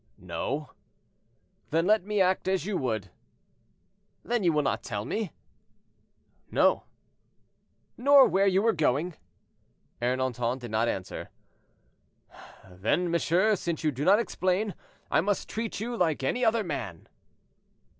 "No." 0.17 0.71
"Then 1.69 1.85
let 1.85 2.03
me 2.03 2.19
act 2.21 2.47
as 2.47 2.65
you 2.65 2.75
would." 2.75 3.11
"Then 4.23 4.43
you 4.43 4.51
will 4.51 4.63
not 4.63 4.81
tell 4.81 5.05
me?" 5.05 5.31
"No." 6.49 6.85
"Nor 7.97 8.27
where 8.27 8.47
you 8.47 8.63
were 8.63 8.73
going?" 8.73 9.13
Ernanton 10.01 10.57
did 10.57 10.71
not 10.71 10.87
answer. 10.87 11.29
"Then, 12.67 13.11
monsieur, 13.11 13.55
since 13.55 13.83
you 13.83 13.91
do 13.91 14.03
not 14.03 14.17
explain, 14.17 14.73
I 15.11 15.21
must 15.21 15.47
treat 15.47 15.79
you 15.79 15.95
like 15.95 16.23
any 16.23 16.43
other 16.43 16.63
man." 16.63 17.07